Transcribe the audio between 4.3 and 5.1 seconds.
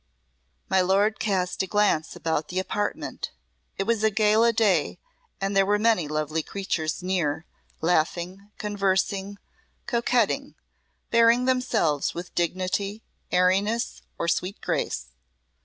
day